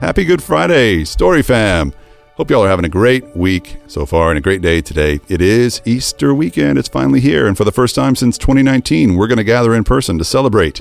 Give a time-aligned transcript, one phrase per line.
[0.00, 1.92] Happy Good Friday, Story Fam.
[2.36, 5.18] Hope y'all are having a great week so far and a great day today.
[5.28, 6.78] It is Easter weekend.
[6.78, 7.48] It's finally here.
[7.48, 10.80] And for the first time since 2019, we're going to gather in person to celebrate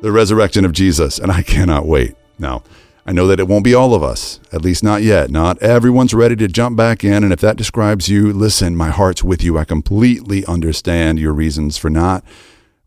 [0.00, 1.18] the resurrection of Jesus.
[1.18, 2.14] And I cannot wait.
[2.38, 2.62] Now,
[3.04, 5.28] I know that it won't be all of us, at least not yet.
[5.28, 7.24] Not everyone's ready to jump back in.
[7.24, 9.58] And if that describes you, listen, my heart's with you.
[9.58, 12.22] I completely understand your reasons for not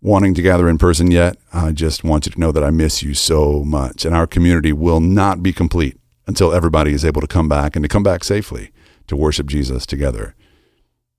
[0.05, 1.35] wanting to gather in person yet.
[1.51, 4.05] I just want you to know that I miss you so much.
[4.05, 5.97] And our community will not be complete
[6.27, 8.71] until everybody is able to come back and to come back safely
[9.07, 10.35] to worship Jesus together.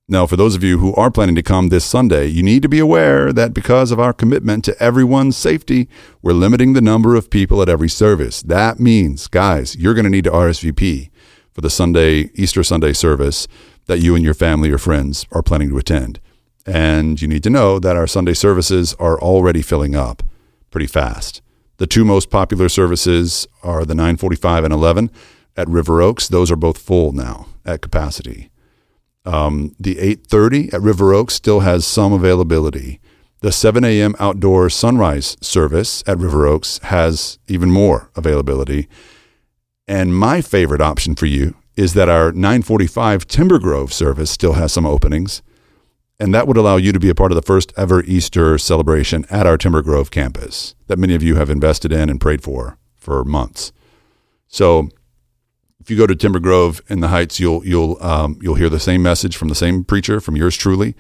[0.09, 2.69] Now, for those of you who are planning to come this Sunday, you need to
[2.69, 5.89] be aware that because of our commitment to everyone's safety,
[6.23, 8.41] we're limiting the number of people at every service.
[8.41, 11.11] That means, guys, you're going to need to RSVP
[11.53, 13.48] for the Sunday, Easter Sunday service
[13.87, 16.20] that you and your family or friends are planning to attend.
[16.66, 20.23] And you need to know that our Sunday services are already filling up
[20.70, 21.41] pretty fast.
[21.79, 25.11] The two most popular services are the 945 and 11
[25.56, 26.28] at River Oaks.
[26.28, 28.50] Those are both full now at capacity.
[29.25, 33.00] Um, the 8:30 at River Oaks still has some availability.
[33.41, 34.14] The 7 a.m.
[34.19, 38.89] outdoor sunrise service at River Oaks has even more availability.
[39.87, 44.72] And my favorite option for you is that our 945 Timber Grove service still has
[44.72, 45.42] some openings.
[46.19, 49.27] And that would allow you to be a part of the first ever Easter celebration
[49.31, 52.78] at our Timber Grove campus that many of you have invested in and prayed for
[52.95, 53.72] for months.
[54.48, 54.89] So
[55.81, 58.81] if you go to Timber Grove in the Heights, you'll you'll um, you'll hear the
[58.81, 60.97] same message from the same preacher, from yours truly.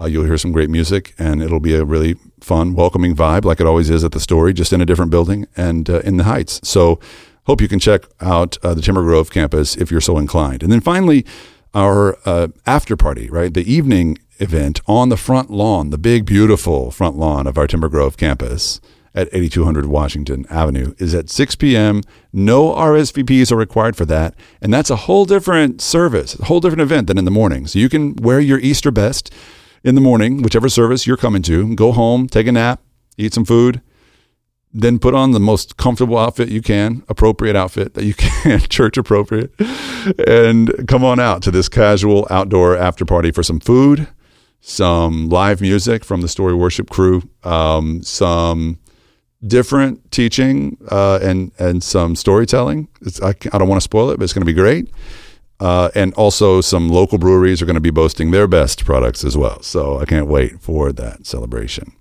[0.00, 3.60] Uh, you'll hear some great music, and it'll be a really fun, welcoming vibe, like
[3.60, 6.24] it always is at the story, just in a different building and uh, in the
[6.24, 6.60] Heights.
[6.62, 7.00] So,
[7.46, 10.62] hope you can check out uh, the Timber Grove campus if you're so inclined.
[10.62, 11.26] And then finally,
[11.74, 13.52] our uh, after party, right?
[13.52, 17.88] The evening event on the front lawn, the big, beautiful front lawn of our Timber
[17.88, 18.80] Grove campus
[19.14, 22.02] at 8200 Washington Avenue is at 6 p.m.
[22.32, 24.34] No RSVPs are required for that.
[24.60, 27.66] And that's a whole different service, a whole different event than in the morning.
[27.66, 29.32] So you can wear your Easter best
[29.82, 32.80] in the morning, whichever service you're coming to, go home, take a nap,
[33.16, 33.80] eat some food,
[34.72, 38.96] then put on the most comfortable outfit you can, appropriate outfit that you can, church
[38.96, 39.52] appropriate,
[40.26, 44.06] and come on out to this casual outdoor after party for some food,
[44.60, 48.78] some live music from the Story Worship crew, um, some
[49.46, 52.88] different teaching uh, and and some storytelling.
[53.22, 54.90] I, I, don't want to spoil it, but it's going to be great.
[55.60, 59.36] Uh, and also, some local breweries are going to be boasting their best products as
[59.36, 59.60] well.
[59.62, 61.92] So I can't wait for that celebration.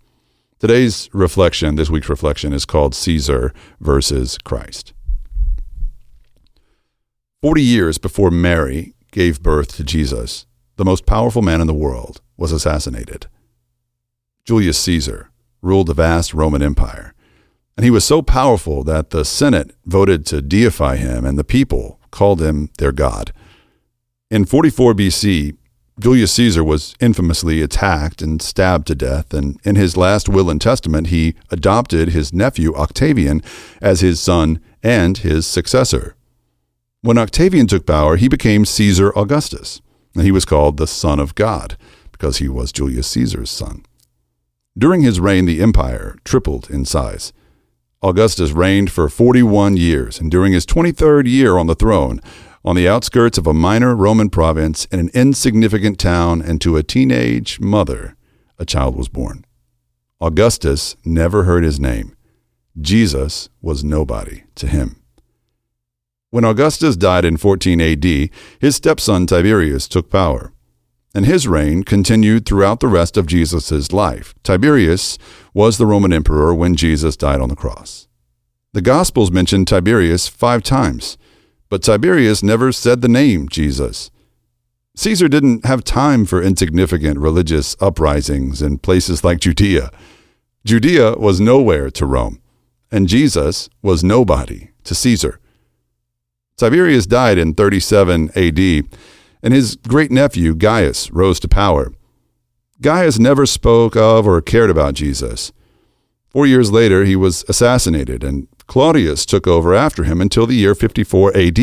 [0.60, 4.94] Today's reflection, this week's reflection, is called Caesar versus Christ.
[7.42, 10.46] Forty years before Mary gave birth to Jesus,
[10.78, 13.28] the most powerful man in the world was assassinated.
[14.46, 15.30] Julius Caesar
[15.62, 17.14] ruled the vast Roman Empire
[17.78, 22.00] and he was so powerful that the Senate voted to deify him, and the people
[22.10, 23.32] called him their god.
[24.32, 25.56] In 44 BC,
[26.00, 30.60] Julius Caesar was infamously attacked and stabbed to death, and in his last will and
[30.60, 33.44] testament, he adopted his nephew Octavian
[33.80, 36.16] as his son and his successor.
[37.02, 39.82] When Octavian took power, he became Caesar Augustus,
[40.18, 41.78] and he was called the Son of God
[42.12, 43.86] because he was Julius Caesar's son.
[44.76, 47.32] During his reign, the empire tripled in size.
[48.02, 52.20] Augustus reigned for 41 years, and during his 23rd year on the throne,
[52.66, 56.84] on the outskirts of a minor Roman province in an insignificant town, and to a
[56.84, 58.16] teenage mother,
[58.58, 59.46] a child was born.
[60.20, 62.16] Augustus never heard his name.
[62.80, 65.02] Jesus was nobody to him.
[66.30, 68.30] When Augustus died in 14 AD,
[68.60, 70.52] his stepson Tiberius took power
[71.18, 74.36] and his reign continued throughout the rest of Jesus' life.
[74.44, 75.18] Tiberius
[75.52, 78.08] was the Roman emperor when Jesus died on the cross.
[78.74, 81.18] The Gospels mention Tiberius five times,
[81.70, 84.12] but Tiberius never said the name Jesus.
[84.96, 89.90] Caesar didn't have time for insignificant religious uprisings in places like Judea.
[90.66, 92.40] Judea was nowhere to Rome,
[92.92, 95.40] and Jesus was nobody to Caesar.
[96.58, 98.88] Tiberius died in 37 AD
[99.44, 101.94] and his great nephew Gaius rose to power.
[102.82, 105.52] Gaius never spoke of or cared about Jesus.
[106.30, 110.76] Four years later, he was assassinated, and Claudius took over after him until the year
[110.76, 111.60] 54 AD.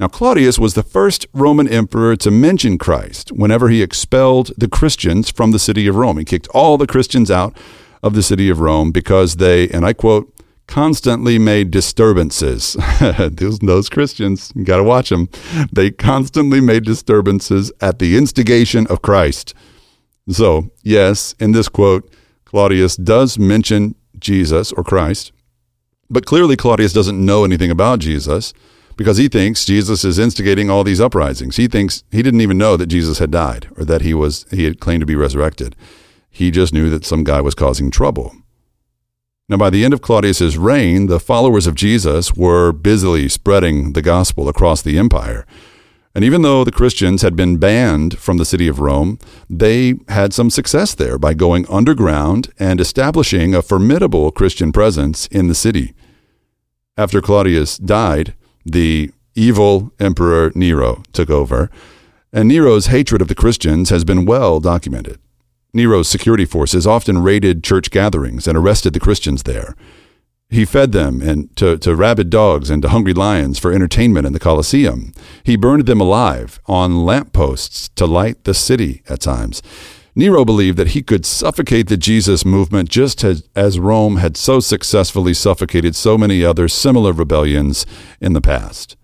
[0.00, 5.30] Now, Claudius was the first Roman emperor to mention Christ whenever he expelled the Christians
[5.30, 6.18] from the city of Rome.
[6.18, 7.56] He kicked all the Christians out
[8.02, 10.33] of the city of Rome because they, and I quote,
[10.66, 12.76] constantly made disturbances.
[13.00, 15.28] those, those Christians, you got to watch them.
[15.72, 19.54] They constantly made disturbances at the instigation of Christ.
[20.28, 22.10] So, yes, in this quote,
[22.44, 25.32] Claudius does mention Jesus or Christ,
[26.08, 28.54] But clearly, Claudius doesn't know anything about Jesus
[28.96, 31.56] because he thinks Jesus is instigating all these uprisings.
[31.56, 34.64] He thinks he didn't even know that Jesus had died or that he was he
[34.64, 35.74] had claimed to be resurrected.
[36.30, 38.34] He just knew that some guy was causing trouble.
[39.46, 44.00] Now, by the end of Claudius's reign, the followers of Jesus were busily spreading the
[44.00, 45.44] gospel across the empire.
[46.14, 49.18] And even though the Christians had been banned from the city of Rome,
[49.50, 55.48] they had some success there by going underground and establishing a formidable Christian presence in
[55.48, 55.92] the city.
[56.96, 61.68] After Claudius died, the evil Emperor Nero took over,
[62.32, 65.18] and Nero's hatred of the Christians has been well documented.
[65.74, 69.74] Nero's security forces often raided church gatherings and arrested the Christians there.
[70.48, 74.32] He fed them and to, to rabid dogs and to hungry lions for entertainment in
[74.32, 75.12] the Colosseum.
[75.42, 79.62] He burned them alive on lampposts to light the city at times.
[80.14, 84.60] Nero believed that he could suffocate the Jesus movement just as, as Rome had so
[84.60, 87.84] successfully suffocated so many other similar rebellions
[88.20, 88.96] in the past.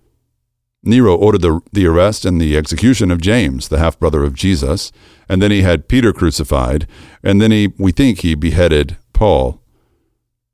[0.83, 4.91] Nero ordered the, the arrest and the execution of James, the half brother of Jesus,
[5.29, 6.87] and then he had Peter crucified,
[7.23, 9.61] and then he, we think he beheaded Paul.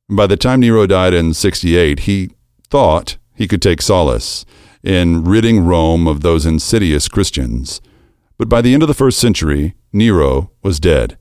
[0.09, 2.31] By the time Nero died in 68, he
[2.69, 4.45] thought he could take solace
[4.83, 7.81] in ridding Rome of those insidious Christians.
[8.37, 11.17] But by the end of the first century, Nero was dead,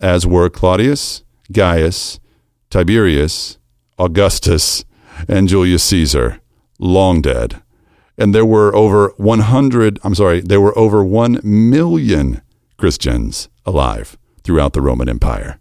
[0.00, 2.20] as were Claudius, Gaius,
[2.68, 3.58] Tiberius,
[3.98, 4.84] Augustus,
[5.28, 6.40] and Julius Caesar,
[6.78, 7.62] long dead.
[8.20, 12.42] And there were over 100, I'm sorry, there were over 1 million
[12.76, 15.58] Christians alive throughout the Roman Empire,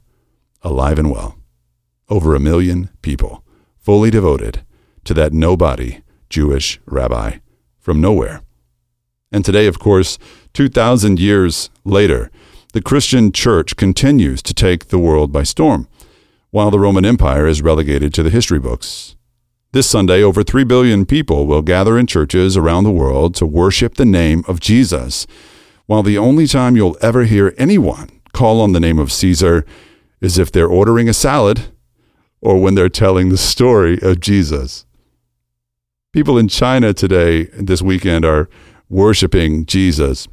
[0.62, 1.38] alive and well.
[2.10, 3.46] Over a million people,
[3.78, 4.66] fully devoted
[5.06, 7.38] to that nobody Jewish rabbi
[7.80, 8.42] from nowhere.
[9.32, 10.20] And today, of course,
[10.54, 12.30] 2,000 years later,
[12.74, 15.88] the Christian church continues to take the world by storm,
[16.50, 19.16] while the Roman Empire is relegated to the history books.
[19.72, 23.96] This Sunday, over 3 billion people will gather in churches around the world to worship
[23.96, 25.28] the name of Jesus,
[25.86, 29.64] while the only time you'll ever hear anyone call on the name of Caesar
[30.22, 31.72] is if they're ordering a salad
[32.42, 34.88] or when they're telling the story of Jesus.
[36.14, 38.50] People in China today, this weekend, are
[38.90, 40.28] worshiping Jesus,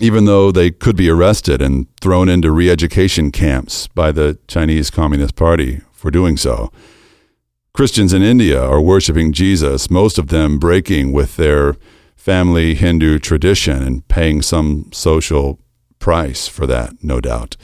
[0.00, 4.88] even though they could be arrested and thrown into re education camps by the Chinese
[4.88, 6.72] Communist Party for doing so.
[7.78, 11.76] Christians in India are worshiping Jesus, most of them breaking with their
[12.16, 15.60] family Hindu tradition and paying some social
[16.00, 17.56] price for that, no doubt.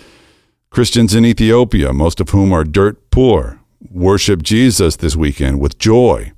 [0.70, 3.58] Christians in Ethiopia, most of whom are dirt poor,
[3.90, 6.30] worship Jesus this weekend with joy,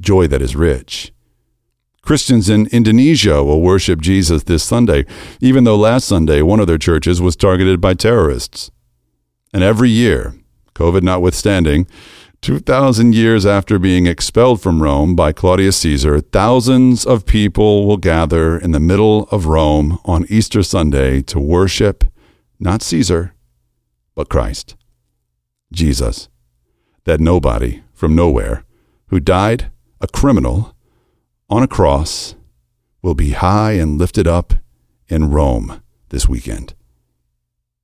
[0.00, 1.12] joy that is rich.
[2.02, 5.06] Christians in Indonesia will worship Jesus this Sunday,
[5.40, 8.72] even though last Sunday one of their churches was targeted by terrorists.
[9.54, 10.34] And every year,
[10.74, 11.86] COVID notwithstanding,
[12.42, 18.58] 2,000 years after being expelled from Rome by Claudius Caesar, thousands of people will gather
[18.58, 22.02] in the middle of Rome on Easter Sunday to worship
[22.58, 23.34] not Caesar,
[24.16, 24.74] but Christ,
[25.72, 26.28] Jesus,
[27.04, 28.64] that nobody from nowhere
[29.06, 30.74] who died a criminal
[31.48, 32.34] on a cross
[33.02, 34.54] will be high and lifted up
[35.06, 36.74] in Rome this weekend.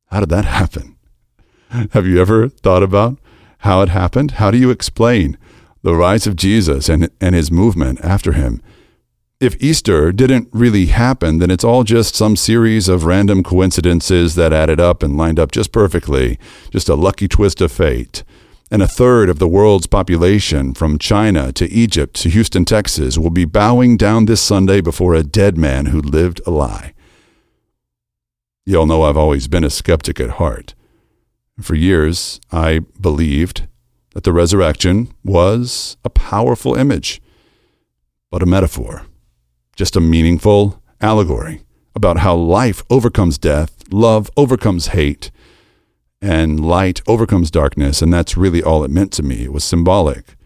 [0.06, 0.96] How did that happen?
[1.92, 3.20] Have you ever thought about
[3.58, 4.32] how it happened?
[4.32, 5.38] How do you explain
[5.82, 8.62] the rise of Jesus and, and his movement after him?
[9.40, 14.52] If Easter didn't really happen, then it's all just some series of random coincidences that
[14.52, 16.38] added up and lined up just perfectly,
[16.70, 18.24] just a lucky twist of fate
[18.70, 23.30] and a third of the world's population, from China to Egypt to Houston, Texas, will
[23.30, 26.92] be bowing down this Sunday before a dead man who lived a lie.
[28.66, 30.74] You all know I've always been a skeptic at heart.
[31.60, 33.66] For years, I believed
[34.14, 37.20] that the resurrection was a powerful image,
[38.30, 39.06] but a metaphor,
[39.74, 41.62] just a meaningful allegory
[41.94, 45.32] about how life overcomes death, love overcomes hate,
[46.22, 49.44] and light overcomes darkness, and that's really all it meant to me.
[49.44, 50.36] It was symbolic.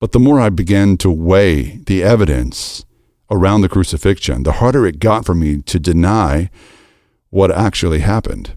[0.00, 2.84] But the more I began to weigh the evidence
[3.30, 6.50] around the crucifixion, the harder it got for me to deny
[7.28, 8.56] what actually happened.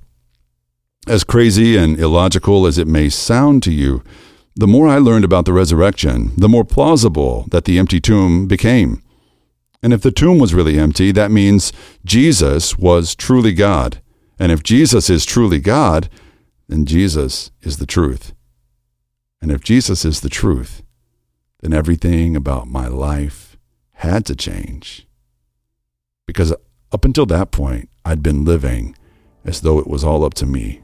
[1.05, 4.03] As crazy and illogical as it may sound to you,
[4.55, 9.03] the more I learned about the resurrection, the more plausible that the empty tomb became.
[9.81, 11.74] And if the tomb was really empty, that means
[12.05, 14.01] Jesus was truly God.
[14.39, 16.07] And if Jesus is truly God,
[16.69, 18.33] then Jesus is the truth.
[19.41, 20.83] And if Jesus is the truth,
[21.60, 23.57] then everything about my life
[23.93, 25.05] had to change.
[26.25, 26.53] Because
[26.93, 28.95] up until that point, I'd been living
[29.43, 30.83] as though it was all up to me.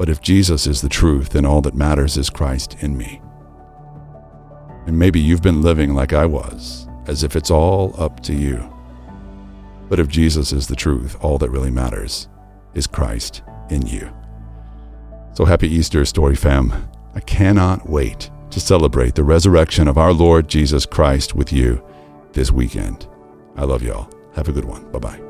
[0.00, 3.20] But if Jesus is the truth, then all that matters is Christ in me.
[4.86, 8.66] And maybe you've been living like I was, as if it's all up to you.
[9.90, 12.28] But if Jesus is the truth, all that really matters
[12.72, 14.10] is Christ in you.
[15.34, 16.88] So happy Easter, Story Fam.
[17.14, 21.86] I cannot wait to celebrate the resurrection of our Lord Jesus Christ with you
[22.32, 23.06] this weekend.
[23.54, 24.10] I love y'all.
[24.34, 24.90] Have a good one.
[24.92, 25.29] Bye bye.